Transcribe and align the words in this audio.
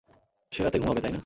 সে 0.51 0.59
রাতে 0.63 0.77
ঘুমাবে, 0.79 1.01
তাই 1.01 1.11
না? 1.11 1.19